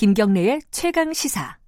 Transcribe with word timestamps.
김경래의 0.00 0.62
최강 0.70 1.12
시사. 1.12 1.58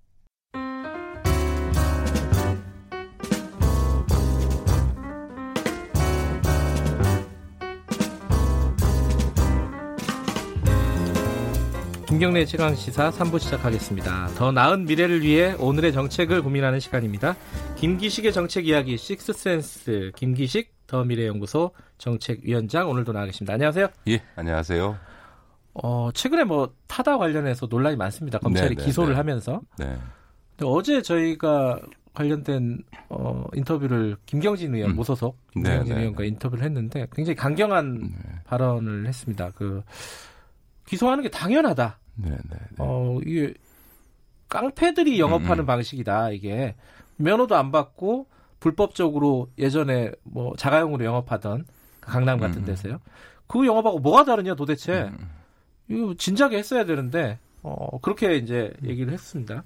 김경래 12.09 12.47
최강 12.47 12.75
시사 12.75 13.11
3부 13.11 13.39
시작하겠습니다. 13.39 14.29
더 14.39 14.51
나은 14.51 14.87
미래를 14.87 15.21
위해 15.21 15.55
오늘의 15.59 15.93
정책을 15.93 16.41
고민하는 16.41 16.81
시간입니다. 16.81 17.37
김기식의 17.77 18.33
정책 18.33 18.67
이야기 18.67 18.97
식스센스 18.97 20.11
김기식 20.17 20.73
더 20.87 21.05
미래연구소 21.05 21.73
정책위원장 21.99 22.89
오늘도 22.89 23.13
나와 23.13 23.27
계십니다. 23.27 23.53
안녕하세요. 23.53 23.89
예, 24.09 24.23
안녕하세요. 24.37 25.12
어, 25.75 26.11
최근에 26.13 26.45
뭐 26.45 26.75
타다 26.87 27.19
관련해서 27.19 27.67
논란이 27.67 27.97
많습니다. 27.97 28.39
검찰이 28.39 28.75
네, 28.75 28.75
네, 28.77 28.85
기소를 28.85 29.15
네. 29.15 29.17
하면서. 29.17 29.61
네. 29.79 29.97
근데 30.57 30.67
어제 30.67 31.03
저희가 31.03 31.81
관련된 32.15 32.83
어, 33.09 33.45
인터뷰를 33.55 34.17
김경진 34.27 34.75
의원 34.75 34.91
음. 34.91 34.97
무소속 34.97 35.39
네, 35.57 35.63
김경진 35.63 35.95
네, 35.95 36.01
의원과 36.01 36.25
인터뷰를 36.25 36.65
했는데 36.65 37.07
굉장히 37.13 37.37
강경한 37.37 38.01
네. 38.01 38.11
발언을 38.45 39.07
했습니다. 39.07 39.51
그 39.55 39.83
기소하는 40.87 41.23
게 41.23 41.31
당연하다. 41.31 41.99
네, 42.17 42.31
네. 42.31 42.37
네. 42.51 42.59
어, 42.79 43.19
이게 43.25 43.55
깡패들이 44.49 45.19
영업하는 45.19 45.61
음, 45.61 45.65
음. 45.65 45.67
방식이다. 45.67 46.31
이게 46.33 46.75
면허도 47.17 47.57
안 47.57 47.73
받고 47.73 48.27
불법적으로 48.61 49.49
예전에 49.59 50.13
뭐 50.23 50.55
자가용으로 50.57 51.03
영업하던 51.07 51.65
강남 52.03 52.39
같은 52.39 52.59
음, 52.59 52.63
음. 52.63 52.65
데서요. 52.67 52.99
그 53.47 53.67
영업하고 53.67 54.01
뭐가 54.01 54.25
다르냐 54.25 54.55
도대체. 54.55 55.05
음, 55.05 55.42
이거 55.97 56.15
진작에 56.17 56.57
했어야 56.57 56.85
되는데 56.85 57.39
어, 57.63 57.99
그렇게 58.01 58.37
이제 58.37 58.73
얘기를 58.85 59.13
했습니다. 59.13 59.65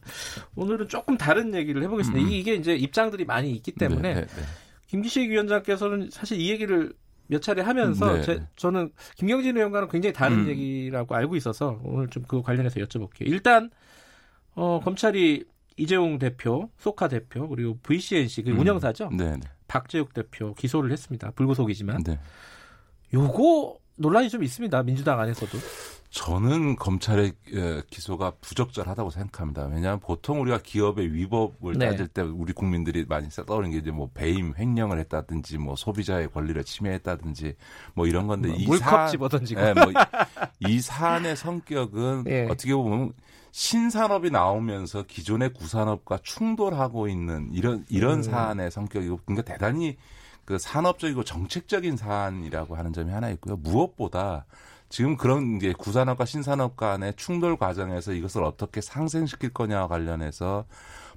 오늘은 0.55 0.89
조금 0.89 1.17
다른 1.17 1.55
얘기를 1.55 1.83
해보겠습니다. 1.85 2.23
음. 2.27 2.31
이게 2.31 2.55
이제 2.55 2.75
입장들이 2.77 3.25
많이 3.25 3.51
있기 3.53 3.73
때문에 3.73 4.15
네, 4.15 4.21
네, 4.21 4.27
네. 4.27 4.43
김기식 4.89 5.31
위원장께서는 5.31 6.11
사실 6.13 6.39
이 6.41 6.51
얘기를 6.51 6.93
몇 7.29 7.43
차례 7.43 7.63
하면서 7.63 8.13
네. 8.15 8.23
제- 8.23 8.43
저는 8.57 8.91
김경진 9.17 9.57
의원과는 9.57 9.89
굉장히 9.89 10.13
다른 10.13 10.41
음. 10.41 10.49
얘기라고 10.49 11.15
알고 11.15 11.37
있어서 11.37 11.81
오늘 11.85 12.09
좀 12.09 12.23
그 12.29 12.43
관련해서 12.43 12.81
여쭤볼게요. 12.81 13.23
일단 13.27 13.71
어, 14.55 14.81
검찰이 14.85 15.45
이재용 15.79 16.19
대표, 16.19 16.71
소카 16.79 17.09
대표 17.09 17.49
그리고 17.49 17.79
VCNC 17.83 18.43
그 18.45 18.51
음. 18.51 18.59
운영사죠 18.61 19.11
네, 19.13 19.33
네. 19.33 19.41
박재욱 19.69 20.15
대표 20.15 20.55
기소를 20.55 20.93
했습니다. 20.93 21.31
불구속이지만 21.33 22.03
네. 22.05 22.19
요거 23.13 23.79
논란이 23.97 24.29
좀 24.29 24.43
있습니다. 24.43 24.83
민주당 24.85 25.19
안에서도. 25.21 25.59
저는 26.11 26.77
검찰의 26.77 27.33
에, 27.53 27.83
기소가 27.91 28.33
부적절하다고 28.41 29.11
생각합니다. 29.11 29.67
왜냐하면 29.67 30.01
보통 30.01 30.41
우리가 30.41 30.59
기업의 30.63 31.13
위법을 31.13 31.75
네. 31.79 31.91
따질 31.91 32.09
때 32.09 32.23
우리 32.23 32.53
국민들이 32.53 33.05
많이 33.07 33.29
떠오르는 33.29 33.73
게 33.73 33.79
이제 33.79 33.91
뭐 33.91 34.09
배임 34.15 34.55
횡령을 34.57 34.99
했다든지 35.01 35.59
뭐 35.59 35.77
소비자의 35.77 36.31
권리를 36.33 36.63
침해했다든지 36.65 37.55
뭐 37.95 38.07
이런 38.07 38.27
건데 38.27 38.53
이 38.57 38.67
물컵 38.67 38.89
사안- 38.89 39.11
집어던지고. 39.11 39.61
예, 39.61 39.75
뭐이 39.75 40.81
사안의 40.81 41.37
성격은 41.37 42.25
예. 42.29 42.47
어떻게 42.51 42.75
보면 42.75 43.13
신산업이 43.51 44.31
나오면서 44.31 45.03
기존의 45.05 45.53
구산업과 45.55 46.19
충돌하고 46.23 47.09
있는 47.09 47.51
이런 47.53 47.85
이런 47.89 48.19
음. 48.19 48.23
사안의 48.23 48.71
성격이고 48.71 49.21
그러니까 49.25 49.51
대단히 49.53 49.97
그 50.45 50.59
산업적이고 50.59 51.25
정책적인 51.25 51.97
사안이라고 51.97 52.77
하는 52.77 52.93
점이 52.93 53.11
하나 53.13 53.31
있고요. 53.31 53.57
무엇보다 53.57 54.45
지금 54.89 55.17
그런 55.17 55.57
이제 55.57 55.73
구산업과 55.77 56.25
신산업 56.25 56.77
간의 56.77 57.15
충돌 57.17 57.57
과정에서 57.57 58.13
이것을 58.13 58.45
어떻게 58.45 58.81
상생시킬 58.81 59.51
거냐와 59.51 59.89
관련해서 59.89 60.65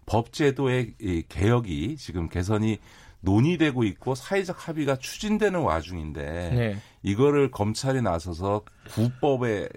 법제도의 0.05 0.95
이 0.99 1.23
개혁이 1.29 1.97
지금 1.97 2.29
개선이 2.29 2.79
논의되고 3.21 3.83
있고 3.83 4.15
사회적 4.15 4.67
합의가 4.67 4.97
추진되는 4.97 5.59
와중인데 5.59 6.51
네. 6.53 6.77
이거를 7.03 7.51
검찰이 7.51 8.01
나서서 8.01 8.63
구법에 8.89 9.69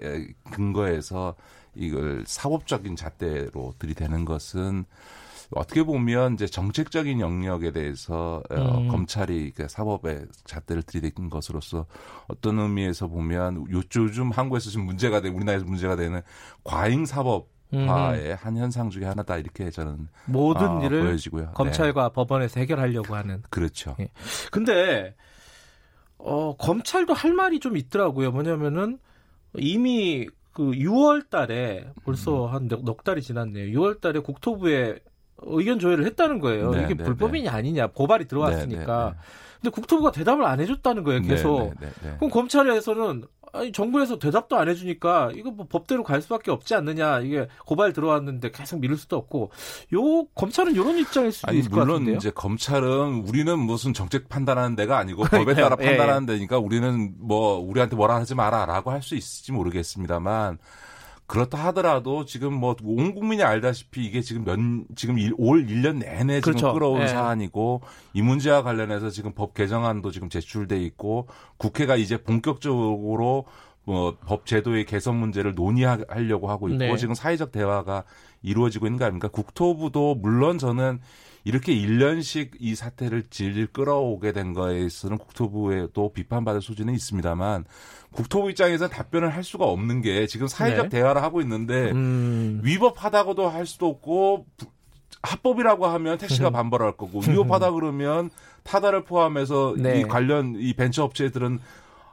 근거해서 0.51 1.35
이걸 1.75 2.23
사법적인 2.25 2.95
잣대로 2.95 3.73
들이대는 3.79 4.25
것은 4.25 4.85
어떻게 5.55 5.83
보면 5.83 6.33
이제 6.35 6.45
정책적인 6.47 7.19
영역에 7.19 7.71
대해서 7.71 8.41
어, 8.49 8.77
음. 8.79 8.87
검찰이 8.87 9.51
그 9.51 9.67
사법의 9.67 10.25
잣대를 10.45 10.83
들이댄 10.83 11.29
것으로서 11.29 11.85
어떤 12.27 12.59
의미에서 12.59 13.07
보면 13.07 13.65
요- 13.71 13.81
요즘 13.95 14.31
한국에서 14.31 14.69
지금 14.69 14.85
문제가 14.85 15.21
되 15.21 15.29
우리나라에서 15.29 15.65
문제가 15.65 15.95
되는 15.95 16.21
과잉 16.63 17.05
사법 17.05 17.49
화의 17.73 18.35
한 18.35 18.55
현상 18.55 18.91
중에 18.91 19.05
하나다 19.05 19.37
이렇게 19.37 19.71
저는 19.71 20.07
모든 20.27 20.67
어, 20.67 20.83
일을 20.85 21.01
보여지고요. 21.01 21.45
네. 21.45 21.51
검찰과 21.55 22.09
법원에서 22.09 22.59
해결하려고 22.59 23.15
하는. 23.15 23.41
그렇죠. 23.49 23.95
예. 23.99 24.09
근데 24.51 25.15
어 26.19 26.55
검찰도 26.55 27.13
할 27.13 27.33
말이 27.33 27.59
좀 27.59 27.75
있더라고요. 27.75 28.31
뭐냐면은 28.31 28.99
이미 29.57 30.27
그 30.51 30.71
6월 30.71 31.29
달에 31.31 31.91
벌써 32.05 32.45
음. 32.47 32.53
한넉 32.53 33.03
달이 33.03 33.23
지났네요. 33.23 33.77
6월 33.79 33.99
달에 33.99 34.19
국토부에 34.19 34.99
의견 35.45 35.79
조회를 35.79 36.05
했다는 36.05 36.39
거예요. 36.39 36.71
네, 36.71 36.83
이게 36.85 36.95
네, 36.95 37.03
불법이냐 37.03 37.51
아니냐 37.51 37.87
고발이 37.87 38.27
들어왔으니까. 38.27 39.05
네, 39.05 39.11
네, 39.11 39.17
근데 39.61 39.69
국토부가 39.71 40.11
대답을 40.11 40.43
안 40.45 40.59
해줬다는 40.59 41.03
거예요. 41.03 41.21
네. 41.21 41.27
계속. 41.27 41.59
네, 41.59 41.73
네, 41.79 41.87
네, 42.01 42.09
네. 42.09 42.15
그럼 42.17 42.29
검찰에서는 42.31 43.23
아니 43.55 43.71
정부에서 43.71 44.17
대답도 44.17 44.57
안 44.57 44.67
해주니까 44.67 45.29
이거 45.35 45.51
뭐 45.51 45.67
법대로 45.69 46.03
갈 46.03 46.23
수밖에 46.23 46.49
없지 46.49 46.73
않느냐 46.73 47.19
이게 47.19 47.47
고발 47.67 47.93
들어왔는데 47.93 48.49
계속 48.49 48.79
미룰 48.79 48.97
수도 48.97 49.15
없고 49.15 49.51
요 49.93 50.25
검찰은 50.33 50.73
이런 50.73 50.97
입장일 50.97 51.31
수도 51.31 51.49
아니 51.49 51.59
있을 51.59 51.69
것 51.69 51.75
물론 51.77 51.89
같은데요. 51.99 52.15
이제 52.15 52.31
검찰은 52.31 53.25
우리는 53.27 53.59
무슨 53.59 53.93
정책 53.93 54.27
판단하는 54.27 54.75
데가 54.75 54.97
아니고 54.97 55.23
법에 55.29 55.53
따라 55.53 55.77
예, 55.79 55.83
예. 55.85 55.89
판단하는 55.89 56.25
데니까 56.25 56.57
우리는 56.57 57.13
뭐 57.19 57.59
우리한테 57.59 57.95
뭐라 57.95 58.15
하지 58.15 58.33
마라라고 58.33 58.89
할 58.89 59.03
수 59.03 59.13
있을지 59.15 59.51
모르겠습니다만 59.51 60.57
그렇다 61.33 61.57
하더라도 61.65 62.25
지금 62.25 62.53
뭐 62.53 62.75
온 62.83 63.15
국민이 63.15 63.41
알다시피 63.41 64.05
이게 64.05 64.21
지금 64.21 64.43
면 64.43 64.85
지금 64.95 65.17
일- 65.17 65.33
올 65.39 65.65
1년 65.65 65.97
내내 65.97 66.41
지금 66.41 66.53
그렇죠. 66.53 66.73
끌어온 66.73 67.01
예. 67.01 67.07
사안이고 67.07 67.81
이 68.13 68.21
문제와 68.21 68.61
관련해서 68.61 69.09
지금 69.09 69.33
법 69.33 69.55
개정안도 69.55 70.11
지금 70.11 70.29
제출돼 70.29 70.79
있고 70.83 71.27
국회가 71.57 71.95
이제 71.95 72.17
본격적으로 72.21 73.45
뭐법 73.85 74.45
제도의 74.45 74.85
개선 74.85 75.15
문제를 75.17 75.55
논의하려고 75.55 76.51
하고 76.51 76.69
있고 76.69 76.77
네. 76.77 76.95
지금 76.97 77.15
사회적 77.15 77.51
대화가 77.51 78.03
이루어지고 78.43 78.85
있는 78.85 78.99
거 78.99 79.05
아닙니까? 79.05 79.27
국토부도 79.27 80.15
물론 80.15 80.59
저는 80.59 80.99
이렇게 81.45 81.73
1년씩 81.75 82.51
이 82.59 82.73
사태를 82.75 83.23
질질 83.29 83.67
끌어오게 83.67 84.31
된 84.31 84.53
거에서는 84.53 85.17
국토부에도 85.17 86.13
비판받을 86.13 86.61
소지는 86.61 86.93
있습니다만 86.93 87.65
국토부 88.11 88.49
입장에서 88.49 88.87
답변을 88.87 89.33
할 89.33 89.43
수가 89.43 89.65
없는 89.65 90.01
게 90.01 90.25
지금 90.27 90.47
사회적 90.47 90.85
네. 90.85 90.89
대화를 90.89 91.21
하고 91.21 91.41
있는데 91.41 91.91
음. 91.91 92.61
위법하다고도 92.63 93.49
할 93.49 93.65
수도 93.65 93.87
없고 93.89 94.45
부- 94.57 94.67
합법이라고 95.21 95.85
하면 95.87 96.17
택시가 96.17 96.49
반발할 96.49 96.93
거고 96.97 97.19
위법하다 97.27 97.71
그러면 97.71 98.29
타다를 98.63 99.03
포함해서 99.03 99.75
네. 99.77 99.99
이 99.99 100.03
관련 100.03 100.55
이 100.57 100.73
벤처 100.73 101.03
업체들은 101.03 101.59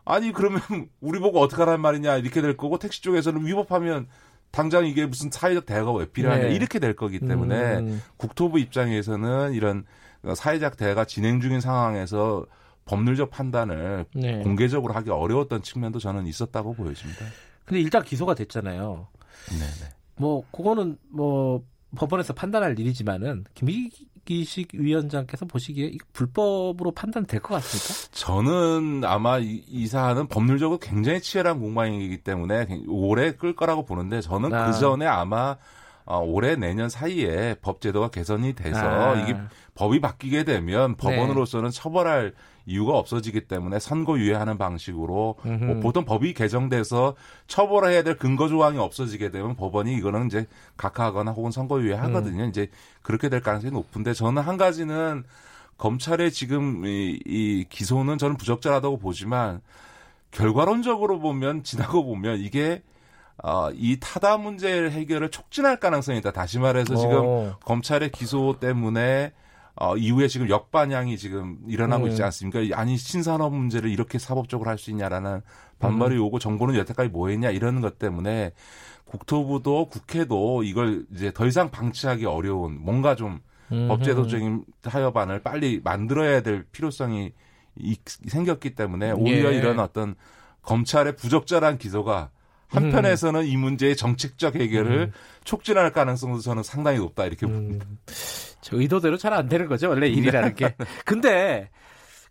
아니 0.04 0.32
그러면 0.32 0.60
우리 1.00 1.20
보고 1.20 1.40
어떻게 1.40 1.62
하란 1.62 1.80
말이냐 1.80 2.16
이렇게 2.16 2.40
될 2.42 2.56
거고 2.56 2.78
택시 2.78 3.02
쪽에서는 3.02 3.46
위법하면 3.46 4.08
당장 4.50 4.86
이게 4.86 5.06
무슨 5.06 5.30
사회적 5.30 5.66
대화가 5.66 5.92
왜 5.92 6.06
필요하냐 6.06 6.48
네. 6.48 6.54
이렇게 6.54 6.78
될 6.78 6.94
거기 6.94 7.20
때문에 7.20 7.78
음. 7.78 8.02
국토부 8.16 8.58
입장에서는 8.58 9.52
이런 9.52 9.84
사회적 10.34 10.76
대화가 10.76 11.04
진행 11.04 11.40
중인 11.40 11.60
상황에서 11.60 12.46
법률적 12.84 13.30
판단을 13.30 14.06
네. 14.14 14.42
공개적으로 14.42 14.92
하기 14.94 15.10
어려웠던 15.10 15.62
측면도 15.62 16.00
저는 16.00 16.26
있었다고 16.26 16.74
보여집니다. 16.74 17.24
근데 17.64 17.80
일단 17.80 18.02
기소가 18.02 18.34
됐잖아요. 18.34 19.06
네네. 19.50 19.92
뭐 20.16 20.44
그거는 20.50 20.98
뭐 21.08 21.62
법원에서 21.96 22.32
판단할 22.32 22.78
일이지만은 22.78 23.44
김기 23.54 23.90
식 24.44 24.68
위원장께서 24.72 25.46
보시기에 25.46 25.92
불법으로 26.12 26.92
판단될 26.92 27.40
것 27.40 27.54
같습니까? 27.54 28.10
저는 28.12 29.02
아마 29.04 29.38
이, 29.38 29.64
이 29.68 29.86
사안은 29.86 30.28
법률적으로 30.28 30.78
굉장히 30.78 31.20
치열한 31.20 31.58
공방이기 31.60 32.18
때문에 32.18 32.82
오래 32.88 33.32
끌 33.32 33.56
거라고 33.56 33.84
보는데 33.84 34.20
저는 34.20 34.52
아. 34.52 34.66
그 34.66 34.78
전에 34.78 35.06
아마 35.06 35.56
어, 36.10 36.18
올해 36.24 36.56
내년 36.56 36.88
사이에 36.88 37.54
법 37.62 37.80
제도가 37.80 38.08
개선이 38.10 38.54
돼서 38.54 38.80
아. 38.80 39.14
이게 39.14 39.36
법이 39.76 40.00
바뀌게 40.00 40.42
되면 40.42 40.96
법원으로서는 40.96 41.70
처벌할 41.70 42.34
이유가 42.66 42.98
없어지기 42.98 43.42
때문에 43.46 43.78
선고 43.78 44.18
유예하는 44.18 44.58
방식으로. 44.58 45.36
뭐 45.66 45.80
보통 45.80 46.04
법이 46.04 46.34
개정돼서 46.34 47.14
처벌해야 47.46 48.02
될 48.02 48.16
근거 48.16 48.48
조항이 48.48 48.76
없어지게 48.78 49.30
되면 49.30 49.54
법원이 49.54 49.94
이거는 49.94 50.26
이제 50.26 50.46
각하하거나 50.76 51.30
혹은 51.30 51.52
선고 51.52 51.80
유예하거든요. 51.80 52.44
이제 52.46 52.68
그렇게 53.02 53.28
될 53.28 53.40
가능성이 53.40 53.72
높은데 53.72 54.12
저는 54.12 54.42
한 54.42 54.56
가지는 54.56 55.22
검찰의 55.78 56.32
지금 56.32 56.84
이, 56.84 57.20
이 57.24 57.64
기소는 57.68 58.18
저는 58.18 58.36
부적절하다고 58.36 58.98
보지만 58.98 59.60
결과론적으로 60.32 61.20
보면 61.20 61.62
지나고 61.62 62.04
보면 62.04 62.38
이게 62.40 62.82
어, 63.42 63.70
이 63.72 63.98
타다 64.00 64.36
문제 64.36 64.90
해결을 64.90 65.30
촉진할 65.30 65.80
가능성이 65.80 66.18
있다. 66.18 66.30
다시 66.32 66.58
말해서 66.58 66.94
지금 66.96 67.14
어. 67.24 67.56
검찰의 67.64 68.10
기소 68.12 68.58
때문에 68.60 69.32
어, 69.76 69.96
이후에 69.96 70.28
지금 70.28 70.50
역반향이 70.50 71.16
지금 71.16 71.56
일어나고 71.66 72.04
음. 72.04 72.10
있지 72.10 72.22
않습니까? 72.22 72.76
아니 72.78 72.96
신산업 72.98 73.54
문제를 73.54 73.88
이렇게 73.88 74.18
사법적으로 74.18 74.68
할 74.68 74.76
수 74.76 74.90
있냐라는 74.90 75.40
반발이 75.78 76.16
음. 76.16 76.22
오고 76.22 76.38
정부는 76.38 76.74
여태까지 76.76 77.08
뭐 77.08 77.28
했냐 77.28 77.48
이러는 77.50 77.80
것 77.80 77.98
때문에 77.98 78.52
국토부도 79.06 79.86
국회도 79.86 80.62
이걸 80.64 81.06
이제 81.14 81.32
더 81.32 81.46
이상 81.46 81.70
방치하기 81.70 82.26
어려운 82.26 82.78
뭔가 82.80 83.16
좀 83.16 83.40
음흠. 83.72 83.88
법제도적인 83.88 84.64
타협안을 84.82 85.42
빨리 85.42 85.80
만들어야 85.82 86.42
될 86.42 86.64
필요성이 86.72 87.32
이- 87.76 87.96
생겼기 88.04 88.74
때문에 88.74 89.12
오히려 89.12 89.52
예. 89.54 89.56
이런 89.58 89.78
어떤 89.80 90.14
검찰의 90.62 91.16
부적절한 91.16 91.78
기소가 91.78 92.30
한편에서는 92.70 93.44
이 93.46 93.56
문제의 93.56 93.96
정책적 93.96 94.54
해결을 94.56 95.12
촉진할 95.44 95.92
가능성도 95.92 96.40
저는 96.40 96.62
상당히 96.62 96.98
높다 96.98 97.26
이렇게 97.26 97.46
봅니다. 97.46 97.86
음, 97.88 97.98
저 98.60 98.76
의도대로 98.76 99.16
잘 99.16 99.32
안 99.32 99.48
되는 99.48 99.66
거죠 99.68 99.88
원래 99.88 100.08
일이라는 100.08 100.54
게. 100.54 100.74
근데 101.04 101.70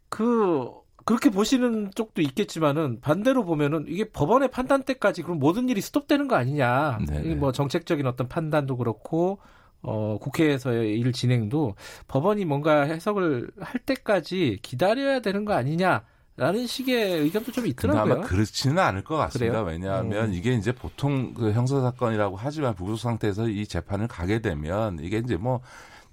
그 0.09 0.69
그렇게 1.05 1.29
보시는 1.29 1.91
쪽도 1.95 2.21
있겠지만은 2.21 3.01
반대로 3.01 3.43
보면은 3.43 3.85
이게 3.87 4.03
법원의 4.09 4.51
판단 4.51 4.83
때까지 4.83 5.23
그럼 5.23 5.39
모든 5.39 5.67
일이 5.69 5.81
스톱되는 5.81 6.27
거 6.27 6.35
아니냐. 6.35 6.99
네네. 7.07 7.21
이게 7.25 7.35
뭐 7.35 7.51
정책적인 7.51 8.05
어떤 8.05 8.27
판단도 8.27 8.77
그렇고 8.77 9.39
어 9.81 10.17
국회에서의 10.19 10.99
일 10.99 11.13
진행도 11.13 11.75
법원이 12.07 12.45
뭔가 12.45 12.81
해석을 12.81 13.49
할 13.59 13.79
때까지 13.85 14.59
기다려야 14.61 15.21
되는 15.21 15.45
거 15.45 15.53
아니냐 15.53 16.03
라는 16.39 16.65
식의 16.65 17.19
의견도 17.21 17.51
좀 17.51 17.67
있더라고요. 17.67 18.13
아마 18.13 18.21
그렇지는 18.25 18.79
않을 18.79 19.03
것 19.03 19.17
같습니다. 19.17 19.63
그래요? 19.63 19.65
왜냐하면 19.65 20.29
음. 20.29 20.33
이게 20.33 20.53
이제 20.53 20.71
보통 20.71 21.33
그 21.33 21.51
형사 21.51 21.81
사건이라고 21.81 22.37
하지만 22.37 22.73
부구속 22.75 22.99
상태에서 22.99 23.49
이 23.49 23.67
재판을 23.67 24.07
가게 24.07 24.39
되면 24.39 24.97
이게 25.01 25.17
이제 25.17 25.35
뭐 25.35 25.59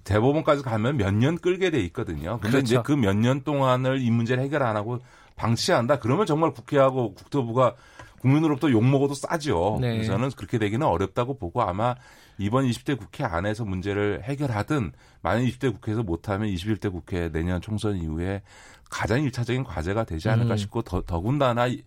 대법원까지 0.03 0.63
가면 0.63 0.97
몇 0.97 1.13
년 1.13 1.37
끌게 1.37 1.69
돼 1.69 1.79
있거든요. 1.81 2.39
근데 2.41 2.57
그렇죠. 2.57 2.65
이제 2.65 2.81
그 2.83 2.93
몇 2.93 3.15
년 3.15 3.41
동안을 3.41 4.01
이 4.01 4.11
문제를 4.11 4.43
해결 4.43 4.63
안 4.63 4.75
하고 4.75 4.99
방치한다. 5.35 5.99
그러면 5.99 6.25
정말 6.25 6.51
국회하고 6.51 7.13
국토부가 7.13 7.75
국민으로부터 8.21 8.71
욕 8.71 8.83
먹어도 8.83 9.13
싸죠. 9.13 9.77
네. 9.79 9.93
그래서 9.93 10.11
저는 10.13 10.31
그렇게 10.35 10.57
되기는 10.57 10.85
어렵다고 10.85 11.37
보고 11.37 11.61
아마 11.61 11.95
이번 12.37 12.65
20대 12.67 12.97
국회 12.97 13.23
안에서 13.23 13.65
문제를 13.65 14.23
해결하든 14.23 14.91
만약 15.21 15.41
20대 15.43 15.71
국회에서 15.73 16.03
못하면 16.03 16.49
21대 16.49 16.91
국회 16.91 17.29
내년 17.31 17.61
총선 17.61 17.95
이후에 17.97 18.41
가장 18.89 19.23
일차적인 19.23 19.63
과제가 19.63 20.03
되지 20.05 20.29
않을까 20.29 20.53
음. 20.53 20.57
싶고 20.57 20.81
더, 20.83 21.01
더군다나 21.01 21.67
이- 21.67 21.83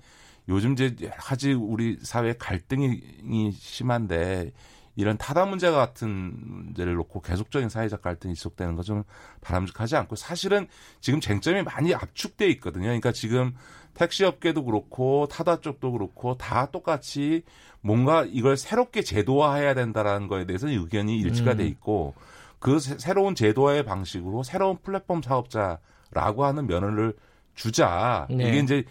요즘 0.48 0.72
이제 0.72 0.96
여러 1.02 1.14
가지 1.16 1.52
우리 1.52 1.98
사회 2.02 2.32
갈등이 2.32 3.52
심한데 3.52 4.52
이런 4.96 5.16
타다 5.16 5.46
문제 5.46 5.70
같은 5.70 6.32
문제를 6.36 6.94
놓고 6.94 7.20
계속적인 7.22 7.68
사회적 7.68 8.02
갈등이 8.02 8.34
지속되는 8.34 8.74
건좀 8.74 9.04
바람직하지 9.40 9.96
않고 9.96 10.16
사실은 10.16 10.66
지금 11.00 11.20
쟁점이 11.20 11.62
많이 11.62 11.94
압축돼 11.94 12.48
있거든요. 12.50 12.86
그러니까 12.86 13.12
지금 13.12 13.54
택시 13.94 14.24
업계도 14.24 14.64
그렇고 14.64 15.26
타다 15.28 15.60
쪽도 15.60 15.92
그렇고 15.92 16.36
다 16.36 16.66
똑같이 16.66 17.44
뭔가 17.80 18.24
이걸 18.28 18.56
새롭게 18.56 19.02
제도화해야 19.02 19.74
된다라는 19.74 20.28
거에 20.28 20.44
대해서는 20.46 20.74
의견이 20.78 21.16
일치가 21.18 21.52
음. 21.52 21.56
돼 21.58 21.66
있고 21.66 22.14
그 22.58 22.78
새- 22.78 22.98
새로운 22.98 23.34
제도화의 23.34 23.84
방식으로 23.84 24.42
새로운 24.42 24.76
플랫폼 24.82 25.22
사업자라고 25.22 26.44
하는 26.44 26.66
면허를 26.66 27.14
주자. 27.54 28.26
네. 28.30 28.48
이게 28.48 28.58
이제 28.58 28.84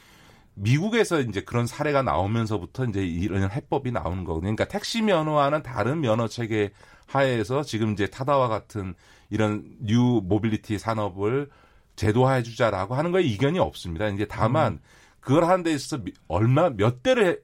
미국에서 0.55 1.21
이제 1.21 1.41
그런 1.41 1.65
사례가 1.67 2.01
나오면서부터 2.01 2.85
이제 2.85 3.05
이런 3.05 3.49
해법이 3.49 3.91
나오는 3.91 4.23
거거든요. 4.23 4.55
그러니까 4.55 4.65
택시 4.65 5.01
면허와는 5.01 5.63
다른 5.63 6.01
면허 6.01 6.27
체계 6.27 6.71
하에서 7.05 7.63
지금 7.63 7.93
이제 7.93 8.07
타다와 8.07 8.47
같은 8.47 8.93
이런 9.29 9.63
new 9.79 10.21
mobility 10.23 10.77
산업을 10.79 11.49
제도화해 11.95 12.43
주자라고 12.43 12.95
하는 12.95 13.11
거에 13.11 13.21
이견이 13.23 13.59
없습니다. 13.59 14.07
이제 14.09 14.25
다만 14.25 14.73
음. 14.73 14.79
그걸 15.19 15.45
하는 15.45 15.63
데 15.63 15.71
있어서 15.73 16.01
미- 16.03 16.13
얼마 16.27 16.69
몇 16.69 17.03
대를 17.03 17.25
해- 17.27 17.37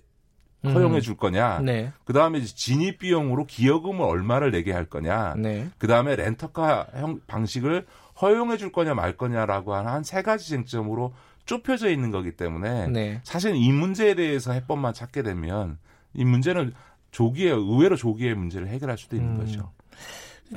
허용해 0.73 1.01
줄 1.01 1.15
거냐. 1.17 1.59
네, 1.59 1.91
그 2.03 2.13
다음에 2.13 2.39
이제 2.39 2.53
진입 2.55 2.99
비용으로 2.99 3.45
기여금을 3.45 4.01
얼마를 4.03 4.51
내게 4.51 4.71
할 4.71 4.85
거냐. 4.85 5.35
네. 5.37 5.67
그 5.77 5.87
다음에 5.87 6.15
렌터카 6.15 6.87
형 6.95 7.19
방식을 7.27 7.85
허용해 8.21 8.57
줄 8.57 8.71
거냐 8.71 8.93
말 8.93 9.17
거냐라고 9.17 9.73
하는 9.75 9.91
한 9.91 10.03
세 10.03 10.21
가지 10.21 10.49
쟁점으로 10.49 11.13
좁혀져 11.45 11.89
있는 11.89 12.11
거기 12.11 12.31
때문에 12.31 12.87
네. 12.87 13.21
사실 13.23 13.55
이 13.55 13.71
문제에 13.71 14.15
대해서 14.15 14.51
해법만 14.53 14.93
찾게 14.93 15.21
되면 15.23 15.77
이 16.13 16.23
문제는 16.25 16.73
조기에 17.11 17.51
의외로 17.51 17.95
조기에 17.95 18.33
문제를 18.33 18.67
해결할 18.67 18.97
수도 18.97 19.15
있는 19.15 19.33
음. 19.33 19.37
거죠. 19.37 19.71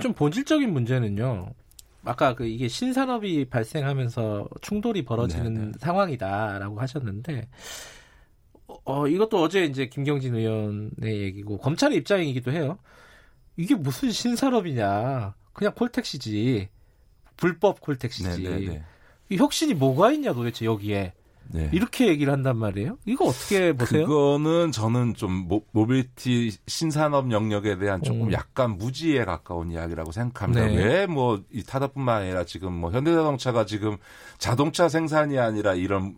좀 0.01 0.13
본질적인 0.13 0.73
문제는요. 0.73 1.51
아까 2.05 2.35
그 2.35 2.47
이게 2.47 2.69
신산업이 2.69 3.47
발생하면서 3.51 4.49
충돌이 4.61 5.05
벌어지는 5.05 5.55
네, 5.55 5.61
네. 5.67 5.73
상황이다라고 5.79 6.81
하셨는데 6.81 7.49
어 8.89 9.07
이것도 9.07 9.43
어제 9.43 9.65
이제 9.65 9.87
김경진 9.87 10.35
의원의 10.35 11.21
얘기고 11.23 11.59
검찰의 11.59 11.99
입장이기도 11.99 12.53
해요. 12.53 12.79
이게 13.59 13.75
무슨 13.75 14.11
신산업이냐? 14.11 15.35
그냥 15.53 15.75
콜택시지. 15.75 16.71
불법 17.37 17.83
콜택시지. 17.83 18.43
네, 18.43 18.49
네, 18.49 18.67
네. 18.67 18.85
이 19.29 19.37
혁신이 19.37 19.75
뭐가 19.75 20.13
있냐 20.13 20.33
도대체 20.33 20.65
여기에. 20.65 21.13
네. 21.51 21.71
이렇게 21.73 22.09
얘기를 22.09 22.33
한단 22.33 22.57
말이에요. 22.57 22.99
이거 23.05 23.27
어떻게 23.27 23.75
보세요? 23.75 24.07
그거는 24.07 24.73
저는 24.73 25.15
좀 25.15 25.33
모, 25.33 25.65
모빌리티 25.73 26.57
신산업 26.67 27.31
영역에 27.31 27.77
대한 27.77 28.03
조금 28.03 28.29
음. 28.29 28.33
약간 28.33 28.79
무지에 28.79 29.27
가까운 29.27 29.71
이야기라고 29.71 30.13
생각합니다. 30.13 30.67
네. 30.67 31.07
왜뭐 31.07 31.43
이 31.53 31.63
타다뿐만 31.63 32.23
아니라 32.23 32.45
지금 32.45 32.73
뭐 32.73 32.91
현대자동차가 32.91 33.67
지금 33.67 33.99
자동차 34.39 34.89
생산이 34.89 35.39
아니라 35.39 35.75
이런 35.75 36.17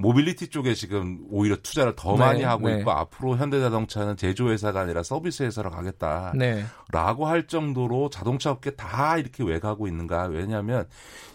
모빌리티 0.00 0.48
쪽에 0.48 0.74
지금 0.74 1.26
오히려 1.30 1.56
투자를 1.56 1.94
더 1.94 2.12
네, 2.12 2.18
많이 2.18 2.42
하고 2.42 2.68
네. 2.68 2.78
있고 2.78 2.90
앞으로 2.90 3.36
현대자동차는 3.36 4.16
제조회사가 4.16 4.80
아니라 4.80 5.02
서비스 5.02 5.42
회사로 5.42 5.70
가겠다. 5.70 6.32
네. 6.34 6.64
라고 6.90 7.26
할 7.26 7.46
정도로 7.46 8.10
자동차 8.10 8.50
업계 8.50 8.70
다 8.70 9.18
이렇게 9.18 9.44
왜 9.44 9.58
가고 9.58 9.86
있는가? 9.86 10.24
왜냐하면 10.24 10.88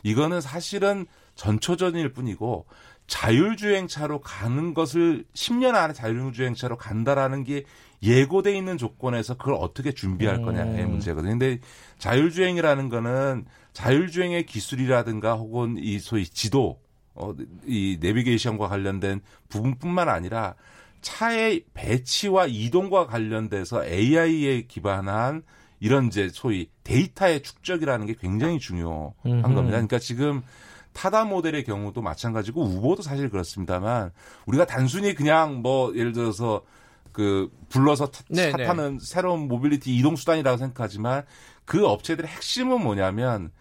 이거는 0.03 0.41
사실은 0.41 1.05
전초전일 1.35 2.13
뿐이고 2.13 2.65
자율주행차로 3.07 4.21
가는 4.21 4.73
것을 4.73 5.25
10년 5.33 5.75
안에 5.75 5.93
자율주행차로 5.93 6.77
간다라는 6.77 7.43
게 7.43 7.65
예고돼 8.01 8.55
있는 8.55 8.77
조건에서 8.77 9.35
그걸 9.35 9.55
어떻게 9.55 9.91
준비할 9.91 10.37
음. 10.37 10.45
거냐의 10.45 10.85
문제거든요. 10.85 11.31
근데 11.31 11.59
자율주행이라는 11.99 12.89
거는 12.89 13.45
자율주행의 13.73 14.45
기술이라든가 14.45 15.35
혹은 15.35 15.77
이 15.77 15.99
소위 15.99 16.25
지도, 16.25 16.79
어, 17.15 17.33
이 17.65 17.97
내비게이션과 17.99 18.67
관련된 18.67 19.21
부분뿐만 19.49 20.09
아니라 20.09 20.55
차의 21.01 21.65
배치와 21.73 22.47
이동과 22.47 23.07
관련돼서 23.07 23.85
AI에 23.85 24.63
기반한 24.63 25.43
이런 25.79 26.07
이제 26.07 26.29
소위 26.31 26.69
데이터의 26.83 27.43
축적이라는 27.43 28.05
게 28.07 28.15
굉장히 28.19 28.59
중요한 28.59 29.13
음흠. 29.25 29.41
겁니다. 29.41 29.71
그러니까 29.71 29.99
지금 29.99 30.41
타다 30.93 31.25
모델의 31.25 31.65
경우도 31.65 32.01
마찬가지고 32.01 32.63
우버도 32.63 33.01
사실 33.01 33.29
그렇습니다만 33.29 34.11
우리가 34.45 34.65
단순히 34.65 35.13
그냥 35.13 35.61
뭐 35.61 35.93
예를 35.95 36.13
들어서 36.13 36.63
그 37.11 37.51
불러서 37.69 38.07
타, 38.07 38.23
네, 38.29 38.51
차 38.51 38.57
네. 38.57 38.65
타는 38.65 38.99
새로운 38.99 39.47
모빌리티 39.47 39.95
이동 39.95 40.15
수단이라고 40.15 40.57
생각하지만 40.57 41.23
그 41.65 41.85
업체들의 41.85 42.29
핵심은 42.29 42.81
뭐냐면 42.81 43.51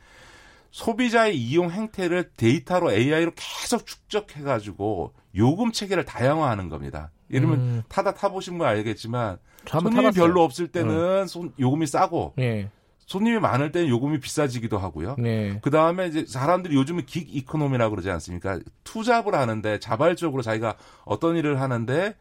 소비자의 0.78 1.36
이용 1.36 1.70
행태를 1.70 2.32
데이터로 2.36 2.90
AI로 2.92 3.30
계속 3.36 3.86
축적해 3.86 4.42
가지고 4.42 5.12
요금 5.36 5.70
체계를 5.70 6.04
다양화하는 6.04 6.68
겁니다. 6.68 7.12
예를 7.30 7.46
들면 7.48 7.58
음. 7.64 7.82
타다 7.88 8.14
타보신 8.14 8.58
분 8.58 8.66
알겠지만 8.66 9.38
손님이 9.68 9.94
타봤어요. 9.94 10.24
별로 10.24 10.42
없을 10.42 10.66
때는 10.66 11.28
손- 11.28 11.52
요금이 11.60 11.86
싸고 11.86 12.32
네. 12.36 12.70
손님이 13.06 13.38
많을 13.38 13.70
때는 13.70 13.88
요금이 13.88 14.18
비싸지기도 14.18 14.76
하고요. 14.78 15.14
네. 15.16 15.60
그 15.62 15.70
다음에 15.70 16.08
이제 16.08 16.24
사람들이 16.26 16.74
요즘은 16.74 17.06
긱 17.06 17.24
이코노미라고 17.30 17.90
그러지 17.92 18.10
않습니까? 18.10 18.58
투잡을 18.82 19.36
하는데 19.36 19.78
자발적으로 19.78 20.42
자기가 20.42 20.74
어떤 21.04 21.36
일을 21.36 21.60
하는데 21.60 22.16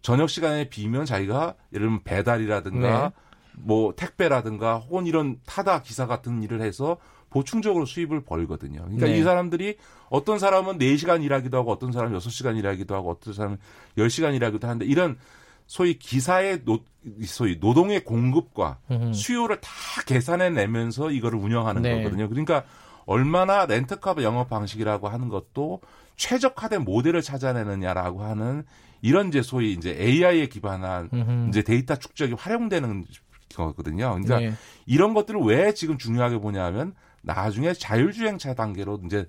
저녁 0.00 0.30
시간에 0.30 0.70
비면 0.70 1.04
자기가 1.04 1.56
예를 1.74 1.88
들면 1.88 2.04
배달이라든가 2.04 3.02
네. 3.02 3.14
뭐 3.58 3.94
택배라든가 3.94 4.78
혹은 4.78 5.04
이런 5.06 5.40
타다 5.44 5.82
기사 5.82 6.06
같은 6.06 6.42
일을 6.42 6.62
해서 6.62 6.96
보충적으로 7.36 7.84
수입을 7.84 8.22
벌거든요. 8.22 8.80
그러니까 8.80 9.06
네. 9.06 9.18
이 9.18 9.22
사람들이 9.22 9.76
어떤 10.08 10.38
사람은 10.38 10.78
4시간 10.78 11.22
일하기도 11.22 11.54
하고 11.58 11.70
어떤 11.70 11.92
사람은 11.92 12.18
6시간 12.18 12.56
일하기도 12.56 12.94
하고 12.94 13.10
어떤 13.10 13.34
사람은 13.34 13.58
10시간 13.98 14.34
일하기도 14.34 14.66
하는데 14.66 14.86
이런 14.86 15.18
소위 15.66 15.98
기사의 15.98 16.64
노, 16.64 16.78
소위 17.26 17.58
노동의 17.60 18.04
공급과 18.04 18.78
음. 18.90 19.12
수요를 19.12 19.60
다 19.60 19.70
계산해 20.06 20.48
내면서 20.50 21.10
이거를 21.10 21.38
운영하는 21.38 21.82
네. 21.82 21.98
거거든요. 21.98 22.30
그러니까 22.30 22.64
얼마나 23.04 23.66
렌터카 23.66 24.14
영업 24.22 24.48
방식이라고 24.48 25.08
하는 25.08 25.28
것도 25.28 25.82
최적화된 26.16 26.84
모델을 26.84 27.20
찾아내느냐라고 27.20 28.22
하는 28.22 28.64
이런 29.02 29.28
이제 29.28 29.42
소위 29.42 29.72
이제 29.72 29.94
AI에 30.00 30.46
기반한 30.46 31.10
음흠. 31.12 31.48
이제 31.50 31.62
데이터 31.62 31.96
축적이 31.96 32.32
활용되는 32.32 33.04
거거든요. 33.54 34.14
그러니까 34.14 34.38
네. 34.38 34.52
이런 34.86 35.12
것들을 35.12 35.40
왜 35.42 35.74
지금 35.74 35.98
중요하게 35.98 36.38
보냐면 36.38 36.94
나중에 37.22 37.72
자율주행차 37.72 38.54
단계로 38.54 39.00
이제 39.04 39.28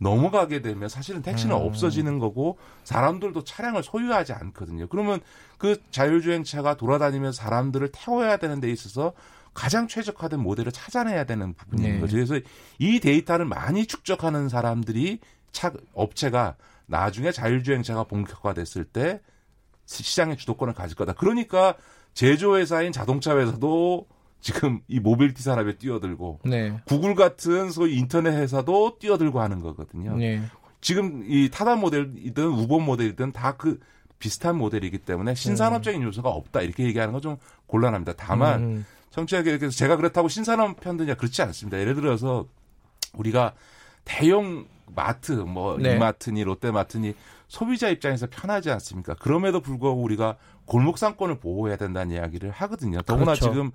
넘어가게 0.00 0.62
되면 0.62 0.88
사실은 0.88 1.22
택시는 1.22 1.54
음. 1.54 1.60
없어지는 1.60 2.18
거고 2.18 2.58
사람들도 2.84 3.44
차량을 3.44 3.82
소유하지 3.82 4.32
않거든요. 4.32 4.86
그러면 4.88 5.20
그 5.58 5.82
자율주행차가 5.90 6.76
돌아다니면서 6.76 7.42
사람들을 7.42 7.90
태워야 7.92 8.36
되는 8.36 8.60
데 8.60 8.70
있어서 8.70 9.12
가장 9.54 9.88
최적화된 9.88 10.38
모델을 10.40 10.70
찾아내야 10.70 11.24
되는 11.24 11.52
부분인 11.54 11.94
네. 11.94 12.00
거죠. 12.00 12.14
그래서 12.14 12.38
이 12.78 13.00
데이터를 13.00 13.44
많이 13.44 13.86
축적하는 13.86 14.48
사람들이 14.48 15.18
차 15.50 15.72
업체가 15.94 16.54
나중에 16.86 17.32
자율주행차가 17.32 18.04
본격화됐을 18.04 18.84
때 18.84 19.20
시장의 19.86 20.36
주도권을 20.36 20.74
가질 20.74 20.96
거다. 20.96 21.14
그러니까 21.14 21.74
제조회사인 22.14 22.92
자동차 22.92 23.36
회사도 23.36 24.06
지금 24.40 24.80
이 24.88 25.00
모빌티 25.00 25.42
산업에 25.42 25.76
뛰어들고 25.76 26.40
네. 26.44 26.80
구글 26.86 27.14
같은 27.14 27.70
소위 27.70 27.96
인터넷 27.96 28.30
회사도 28.36 28.98
뛰어들고 28.98 29.40
하는 29.40 29.60
거거든요. 29.60 30.16
네. 30.16 30.42
지금 30.80 31.24
이 31.26 31.48
타다 31.50 31.76
모델이든 31.76 32.44
우버 32.46 32.78
모델이든 32.78 33.32
다 33.32 33.56
그 33.56 33.80
비슷한 34.18 34.56
모델이기 34.58 34.98
때문에 34.98 35.34
신산업적인 35.36 36.02
요소가 36.02 36.28
없다 36.30 36.60
이렇게 36.62 36.84
얘기하는 36.84 37.12
건 37.12 37.20
좀 37.22 37.36
곤란합니다. 37.66 38.14
다만 38.16 38.62
음. 38.62 38.86
청취자께 39.10 39.58
그래서 39.58 39.76
제가 39.76 39.96
그렇다고 39.96 40.28
신산업 40.28 40.80
편드냐 40.80 41.14
그렇지 41.14 41.40
않습니다. 41.42 41.78
예를 41.78 41.94
들어서 41.94 42.46
우리가 43.14 43.54
대형 44.04 44.66
마트 44.94 45.32
뭐 45.32 45.76
네. 45.78 45.94
이마트니 45.94 46.42
롯데마트니 46.44 47.14
소비자 47.46 47.88
입장에서 47.88 48.26
편하지 48.30 48.70
않습니까? 48.70 49.14
그럼에도 49.14 49.60
불구하고 49.60 50.00
우리가 50.02 50.36
골목 50.64 50.98
상권을 50.98 51.38
보호해야 51.38 51.76
된다는 51.76 52.14
이야기를 52.14 52.50
하거든요. 52.50 53.02
더구나 53.02 53.34
그렇죠. 53.34 53.50
지금 53.50 53.70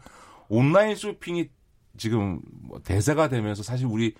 온라인 0.53 0.95
쇼핑이 0.95 1.49
지금 1.97 2.39
뭐 2.61 2.79
대세가 2.83 3.27
되면서 3.27 3.63
사실 3.63 3.87
우리 3.87 4.13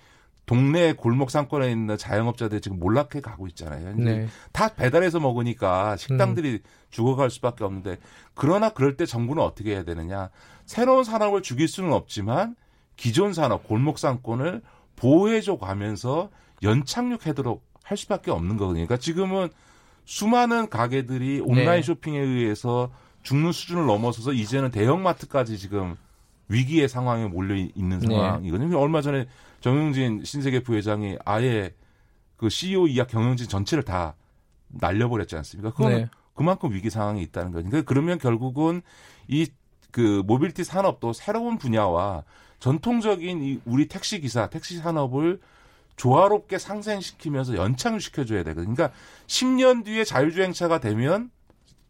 동네 0.46 0.92
골목 0.92 1.30
상권에 1.30 1.70
있는 1.70 1.96
자영업자들이 1.96 2.60
지금 2.60 2.78
몰락해 2.78 3.20
가고 3.22 3.46
있잖아요. 3.46 3.94
네. 3.96 4.26
다 4.52 4.74
배달해서 4.74 5.20
먹으니까 5.20 5.96
식당들이 5.96 6.60
죽어갈 6.90 7.30
수밖에 7.30 7.64
없는데 7.64 7.98
그러나 8.34 8.68
그럴 8.68 8.96
때 8.96 9.06
정부는 9.06 9.42
어떻게 9.42 9.70
해야 9.70 9.84
되느냐? 9.84 10.28
새로운 10.66 11.04
산업을 11.04 11.42
죽일 11.42 11.68
수는 11.68 11.92
없지만 11.92 12.56
기존 12.96 13.32
산업 13.32 13.66
골목 13.66 13.98
상권을 13.98 14.60
보호해줘 14.96 15.56
가면서 15.56 16.30
연착륙하도록 16.62 17.64
할 17.84 17.96
수밖에 17.96 18.30
없는 18.30 18.56
거거든요. 18.56 18.86
그러니까 18.86 18.96
지금은 18.96 19.48
수많은 20.04 20.68
가게들이 20.68 21.40
온라인 21.40 21.80
네. 21.80 21.82
쇼핑에 21.82 22.18
의해서 22.18 22.90
죽는 23.22 23.52
수준을 23.52 23.86
넘어서서 23.86 24.32
이제는 24.32 24.70
대형마트까지 24.70 25.58
지금 25.58 25.96
위기의 26.48 26.88
상황에 26.88 27.26
몰려 27.26 27.54
있는 27.54 27.98
네. 28.00 28.06
상황이거든요. 28.06 28.78
얼마 28.78 29.00
전에 29.00 29.26
정영진 29.60 30.24
신세계 30.24 30.62
부회장이 30.62 31.18
아예 31.24 31.74
그 32.36 32.48
CEO 32.48 32.86
이하 32.86 33.06
경영진 33.06 33.48
전체를 33.48 33.82
다 33.84 34.14
날려버렸지 34.68 35.36
않습니까? 35.36 35.70
그건 35.70 35.92
네. 35.92 36.08
그만큼 36.34 36.72
위기 36.72 36.90
상황이 36.90 37.22
있다는 37.22 37.52
거니까 37.52 37.70
그러니까 37.70 37.88
그러면 37.88 38.18
결국은 38.18 38.82
이 39.28 39.46
그 39.94 40.24
모빌티 40.26 40.64
산업도 40.64 41.12
새로운 41.12 41.56
분야와 41.56 42.24
전통적인 42.58 43.44
이 43.44 43.60
우리 43.64 43.86
택시 43.86 44.20
기사, 44.20 44.48
택시 44.48 44.78
산업을 44.78 45.40
조화롭게 45.94 46.58
상생시키면서 46.58 47.54
연착시켜줘야 47.54 48.42
되거든요. 48.42 48.74
그러니까 48.74 48.98
10년 49.28 49.84
뒤에 49.84 50.02
자율주행차가 50.02 50.80
되면 50.80 51.30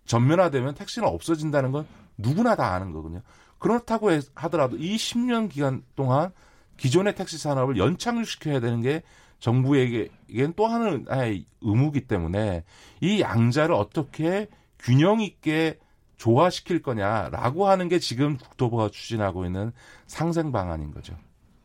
전면화되면 0.05 0.75
택시는 0.75 1.09
없어진다는 1.09 1.73
건 1.73 1.87
누구나 2.19 2.57
다 2.57 2.75
아는 2.75 2.93
거거든요. 2.93 3.23
그렇다고 3.59 4.13
해- 4.13 4.21
하더라도 4.35 4.77
이 4.77 4.97
10년 4.97 5.49
기간 5.51 5.83
동안 5.97 6.31
기존의 6.77 7.15
택시 7.15 7.39
산업을 7.39 7.77
연착시켜야 7.79 8.61
되는 8.61 8.81
게 8.83 9.03
정부에게는 9.41 10.55
또 10.57 10.67
하나의 10.67 11.45
의무기 11.61 12.03
때문에 12.03 12.65
이 13.01 13.21
양자를 13.21 13.75
어떻게 13.75 14.49
균형 14.79 15.21
있게 15.21 15.79
조화시킬 16.17 16.83
거냐라고 16.83 17.69
하는 17.69 17.89
게 17.89 17.99
지금 17.99 18.37
국토부가 18.37 18.89
추진하고 18.91 19.45
있는 19.45 19.73
상생 20.07 20.53
방안인 20.53 20.93
거죠. 20.93 21.17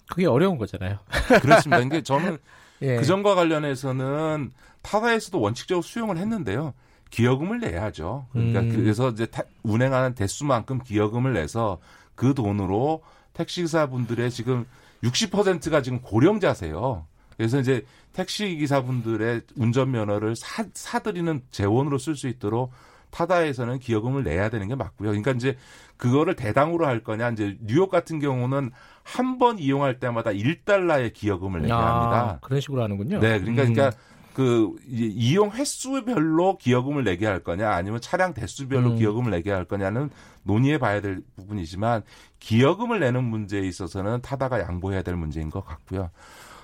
그게 0.10 0.26
어려운 0.26 0.58
거잖아요. 0.58 1.00
그렇습니다. 1.42 1.78
그러니까 1.78 2.02
저는 2.02 2.38
예. 2.82 2.96
그 2.98 3.06
점과 3.06 3.36
관련해서는 3.36 4.52
타다에서도 4.82 5.40
원칙적으로 5.40 5.82
수용을 5.82 6.18
했는데요. 6.18 6.74
기여금을 7.10 7.60
내야죠. 7.60 8.28
그러니까 8.32 8.60
음. 8.62 8.70
그래서 8.70 9.10
이제 9.10 9.26
타- 9.26 9.44
운행하는 9.64 10.14
대수만큼 10.16 10.80
기여금을 10.84 11.34
내서 11.34 11.80
그 12.16 12.34
돈으로 12.34 13.02
택시기사분들의 13.34 14.30
지금 14.32 14.66
60%가 15.04 15.82
지금 15.82 16.02
고령자세요. 16.02 17.06
그래서 17.38 17.60
이제 17.60 17.86
택시기사분들의 18.14 19.42
운전면허를 19.56 20.36
사, 20.36 20.66
사들이는 20.74 21.42
재원으로 21.52 21.98
쓸 21.98 22.16
수 22.16 22.28
있도록 22.28 22.72
타다에서는 23.12 23.80
기여금을 23.80 24.24
내야 24.24 24.50
되는 24.50 24.68
게 24.68 24.76
맞고요. 24.76 25.10
그러니까 25.10 25.32
이제 25.32 25.58
그거를 25.98 26.36
대당으로 26.36 26.86
할 26.86 27.04
거냐. 27.04 27.30
이제 27.30 27.58
뉴욕 27.62 27.90
같은 27.90 28.20
경우는 28.20 28.72
한 29.04 29.40
번 29.40 29.58
이용할 29.58 30.00
때마다 30.00 30.30
1달러의 30.32 31.14
기여금을 31.14 31.62
내게 31.62 31.74
합니다. 31.74 32.20
아, 32.34 32.40
그런 32.42 32.62
식으로 32.62 32.84
하는군요. 32.84 33.20
네, 33.20 33.40
그러니까 33.40 33.64
음. 33.64 33.74
그러니까 33.74 33.98
그 34.40 34.74
이용 34.88 35.52
횟수별로 35.52 36.56
기여금을 36.56 37.04
내게 37.04 37.26
할 37.26 37.44
거냐, 37.44 37.72
아니면 37.72 38.00
차량 38.00 38.34
대수별로 38.34 38.92
음. 38.92 38.96
기여금을 38.96 39.32
내게 39.32 39.52
할 39.52 39.66
거냐는 39.66 40.10
논의해 40.44 40.78
봐야 40.78 41.02
될 41.02 41.20
부분이지만 41.36 42.04
기여금을 42.40 43.02
내는 43.02 43.26
문제에 43.26 43.60
있어서는 43.68 44.22
타다가 44.22 44.62
양보해야 44.62 45.02
될 45.02 45.18
문제인 45.18 45.50
것 45.50 45.66
같고요. 45.66 46.10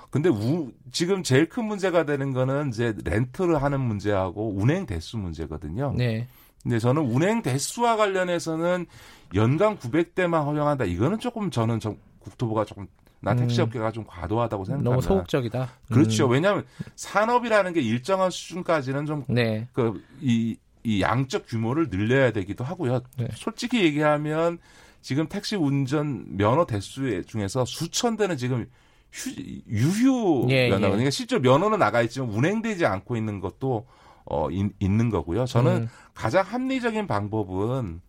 근데 0.10 0.30
우, 0.30 0.72
지금 0.94 1.22
제일 1.22 1.50
큰 1.50 1.66
문제가 1.66 2.06
되는 2.06 2.32
거는 2.32 2.70
이제 2.70 2.96
렌트를 3.04 3.62
하는 3.62 3.82
문제하고 3.82 4.54
운행 4.56 4.86
대수 4.86 5.18
문제거든요. 5.18 5.96
네. 5.98 6.30
근데 6.64 6.80
저는 6.80 7.02
운행 7.02 7.42
대수와 7.42 7.98
관련해서는 7.98 8.86
연간 9.34 9.78
900대만 9.78 10.46
허용한다. 10.46 10.86
이거는 10.86 11.20
조금 11.20 11.52
저는 11.52 11.82
좀 11.82 11.98
국토부가 12.20 12.64
조금 12.64 12.88
나 13.26 13.36
택시 13.36 13.60
음. 13.60 13.66
업계가 13.66 13.92
좀 13.92 14.04
과도하다고 14.06 14.66
생각합니다. 14.66 14.90
너무 14.92 15.02
소극적이다. 15.02 15.68
그렇죠. 15.92 16.28
음. 16.28 16.32
왜냐하면 16.34 16.64
산업이라는 16.96 17.74
게 17.74 17.82
일정한 17.82 18.30
수준까지는 18.30 19.08
좀 19.08 19.26
네. 19.28 19.68
그이이 19.74 20.58
양적 21.02 21.48
규모를 21.48 21.90
늘려야 21.90 22.30
되기도 22.32 22.64
하고요. 22.64 23.02
네. 23.18 23.28
솔직히 23.34 23.84
얘기하면 23.84 24.60
지금 25.02 25.28
택시 25.28 25.56
운전 25.56 26.38
면허 26.38 26.68
대수 26.68 27.24
중에서 27.26 27.66
수천 27.66 28.16
대는 28.16 28.38
지금 28.38 28.68
휴, 29.12 29.32
유휴 29.68 30.46
예, 30.50 30.70
면허 30.70 30.86
예. 30.86 30.90
그러니까 30.92 31.10
실제 31.10 31.40
면허는 31.40 31.80
나가 31.80 32.04
있지만 32.04 32.30
운행되지 32.30 32.86
않고 32.86 33.16
있는 33.18 33.40
것도 33.40 33.88
어 34.26 34.52
인- 34.52 34.74
있는 34.80 35.10
거고요. 35.10 35.46
저는 35.46 35.72
음. 35.74 35.90
가장 36.14 36.46
합리적인 36.46 37.08
방법은 37.08 38.02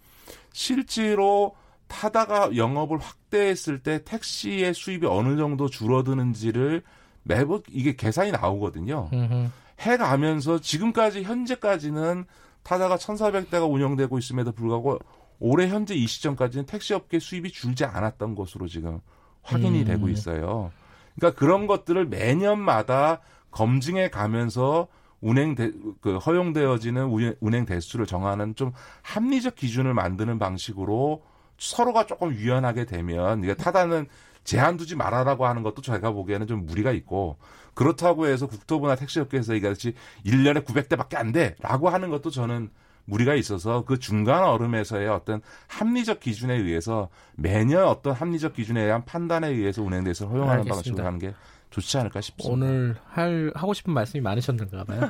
실제로 0.52 1.54
타다가 1.88 2.56
영업을 2.56 2.98
확대했을 2.98 3.78
때 3.80 4.02
택시의 4.04 4.74
수입이 4.74 5.06
어느 5.06 5.36
정도 5.36 5.68
줄어드는지를 5.68 6.82
매번 7.22 7.62
이게 7.70 7.94
계산이 7.94 8.32
나오거든요. 8.32 9.08
음흠. 9.12 9.50
해가면서 9.80 10.60
지금까지 10.60 11.22
현재까지는 11.22 12.24
타다가 12.62 12.96
1,400대가 12.96 13.70
운영되고 13.70 14.18
있음에도 14.18 14.52
불구하고 14.52 14.98
올해 15.38 15.68
현재 15.68 15.94
이 15.94 16.06
시점까지는 16.06 16.66
택시업계 16.66 17.18
수입이 17.18 17.52
줄지 17.52 17.84
않았던 17.84 18.34
것으로 18.34 18.68
지금 18.68 19.00
확인이 19.42 19.80
음. 19.80 19.84
되고 19.84 20.08
있어요. 20.08 20.72
그러니까 21.14 21.38
그런 21.38 21.66
것들을 21.66 22.06
매년마다 22.06 23.20
검증해 23.50 24.10
가면서 24.10 24.88
운행 25.20 25.54
대, 25.54 25.72
그 26.00 26.18
허용되어지는 26.18 27.04
운행, 27.06 27.34
운행 27.40 27.66
대수를 27.66 28.06
정하는 28.06 28.54
좀 28.54 28.72
합리적 29.02 29.56
기준을 29.56 29.94
만드는 29.94 30.38
방식으로 30.38 31.22
서로가 31.58 32.06
조금 32.06 32.32
유연하게 32.34 32.84
되면 32.84 33.42
이게 33.42 33.54
타다는 33.54 34.06
제한 34.44 34.76
두지 34.76 34.94
말아라고 34.96 35.46
하는 35.46 35.62
것도 35.62 35.82
제가 35.82 36.12
보기에는 36.12 36.46
좀 36.46 36.66
무리가 36.66 36.92
있고 36.92 37.36
그렇다고 37.74 38.26
해서 38.26 38.46
국토부나 38.46 38.94
택시업계에서 38.96 39.54
이같이 39.54 39.94
1년에 40.24 40.64
900대밖에 40.64 41.16
안 41.16 41.32
돼라고 41.32 41.88
하는 41.88 42.10
것도 42.10 42.30
저는 42.30 42.70
무리가 43.06 43.34
있어서 43.34 43.84
그 43.84 43.98
중간 43.98 44.44
얼음에서의 44.44 45.08
어떤 45.08 45.40
합리적 45.68 46.20
기준에 46.20 46.54
의해서 46.56 47.08
매년 47.34 47.84
어떤 47.84 48.12
합리적 48.12 48.52
기준에 48.54 48.82
의한 48.82 49.04
판단에 49.04 49.48
의해서 49.48 49.82
운행돼서 49.82 50.26
허용하는 50.26 50.60
알겠습니다. 50.62 50.74
방식으로 50.74 51.06
하는 51.06 51.18
게 51.18 51.34
좋지 51.70 51.98
않을까 51.98 52.20
싶습니다. 52.20 52.52
오늘 52.52 52.96
할 53.08 53.52
하고 53.54 53.74
싶은 53.74 53.92
말씀이 53.92 54.20
많으셨는가 54.20 54.84
봐요. 54.84 55.00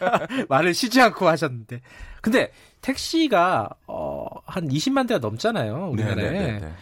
말을 0.48 0.74
쉬지 0.74 1.00
않고 1.00 1.28
하셨는데. 1.28 1.80
근데 2.20 2.50
택시가 2.80 3.68
어, 3.86 4.26
한 4.44 4.68
20만 4.68 5.06
대가 5.08 5.18
넘잖아요. 5.20 5.90
우리나라에. 5.92 6.30
네네네. 6.30 6.72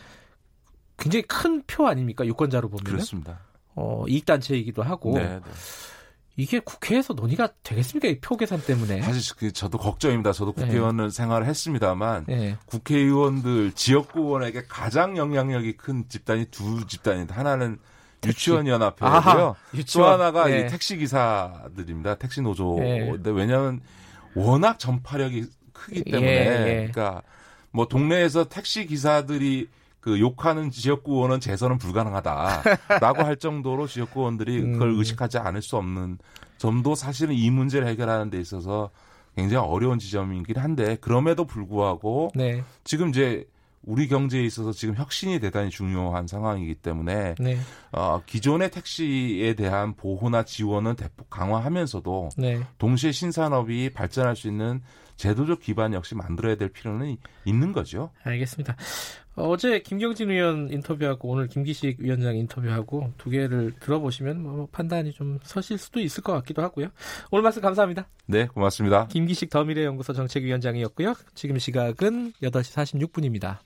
굉장히 0.96 1.22
큰 1.22 1.62
표 1.66 1.86
아닙니까? 1.86 2.24
유권자로 2.26 2.68
보면. 2.68 2.84
그렇습니다. 2.84 3.40
어, 3.74 4.04
이익 4.08 4.24
단체이기도 4.26 4.82
하고. 4.82 5.18
네, 5.18 5.24
네. 5.24 5.40
이게 6.36 6.58
국회에서 6.58 7.14
논의가 7.14 7.48
되겠습니까? 7.62 8.08
이 8.08 8.18
표 8.20 8.36
계산 8.36 8.60
때문에. 8.60 9.02
사실 9.02 9.36
그 9.36 9.52
저도 9.52 9.78
걱정입니다. 9.78 10.32
저도 10.32 10.52
국회의원을 10.52 11.10
생활을 11.10 11.46
했습니다만 11.46 12.24
네. 12.26 12.56
국회의원들 12.66 13.72
지역구 13.72 14.20
의원에게 14.20 14.64
가장 14.68 15.16
영향력이 15.16 15.76
큰 15.76 16.04
집단이 16.08 16.46
두 16.46 16.86
집단입니다. 16.86 17.36
하나는. 17.36 17.78
유치원 18.26 18.66
연합회고요. 18.66 19.54
또 19.72 19.76
유치원. 19.78 20.14
하나가 20.14 20.46
네. 20.48 20.60
이 20.60 20.66
택시 20.68 20.96
기사들입니다. 20.96 22.14
택시 22.14 22.40
노조. 22.40 22.76
네. 22.78 23.12
왜냐하면 23.22 23.80
워낙 24.34 24.78
전파력이 24.78 25.44
크기 25.74 26.02
때문에 26.04 26.26
예, 26.26 26.66
예. 26.66 26.90
그러니까 26.90 27.20
뭐 27.70 27.86
동네에서 27.86 28.48
택시 28.48 28.86
기사들이 28.86 29.68
그 30.04 30.20
욕하는 30.20 30.70
지역구 30.70 31.14
의원은 31.14 31.40
재선은 31.40 31.78
불가능하다라고 31.78 33.22
할 33.22 33.36
정도로 33.36 33.86
지역구 33.86 34.20
의원들이 34.20 34.60
그걸 34.60 34.90
음. 34.90 34.98
의식하지 34.98 35.38
않을 35.38 35.62
수 35.62 35.78
없는 35.78 36.18
점도 36.58 36.94
사실은 36.94 37.34
이 37.34 37.50
문제를 37.50 37.88
해결하는 37.88 38.28
데 38.28 38.38
있어서 38.38 38.90
굉장히 39.34 39.66
어려운 39.66 39.98
지점이긴 39.98 40.58
한데 40.58 40.98
그럼에도 41.00 41.46
불구하고 41.46 42.32
네. 42.34 42.62
지금 42.84 43.08
이제 43.08 43.46
우리 43.82 44.06
경제에 44.06 44.44
있어서 44.44 44.72
지금 44.72 44.94
혁신이 44.94 45.40
대단히 45.40 45.70
중요한 45.70 46.26
상황이기 46.26 46.74
때문에 46.74 47.36
네. 47.38 47.56
어, 47.92 48.20
기존의 48.26 48.72
택시에 48.72 49.54
대한 49.54 49.94
보호나 49.94 50.42
지원은 50.42 50.96
대폭 50.96 51.30
강화하면서도 51.30 52.28
네. 52.36 52.60
동시에 52.76 53.10
신산업이 53.10 53.88
발전할 53.94 54.36
수 54.36 54.48
있는 54.48 54.82
제도적 55.16 55.60
기반 55.60 55.94
역시 55.94 56.14
만들어야 56.14 56.56
될 56.56 56.68
필요는 56.70 57.08
이- 57.10 57.18
있는 57.44 57.72
거죠. 57.72 58.10
알겠습니다. 58.24 58.76
어제 59.36 59.80
김경진 59.80 60.30
의원 60.30 60.70
인터뷰하고 60.70 61.28
오늘 61.28 61.48
김기식 61.48 61.98
위원장 61.98 62.36
인터뷰하고 62.36 63.12
두 63.18 63.30
개를 63.30 63.72
들어보시면 63.80 64.42
뭐 64.42 64.68
판단이 64.70 65.12
좀 65.12 65.40
서실 65.42 65.76
수도 65.76 65.98
있을 66.00 66.22
것 66.22 66.32
같기도 66.34 66.62
하고요. 66.62 66.88
오늘 67.32 67.42
말씀 67.42 67.60
감사합니다. 67.60 68.06
네, 68.26 68.46
고맙습니다. 68.46 69.08
김기식 69.08 69.50
더미래연구소 69.50 70.12
정책위원장이었고요. 70.12 71.14
지금 71.34 71.58
시각은 71.58 72.32
8시 72.42 73.08
46분입니다. 73.08 73.58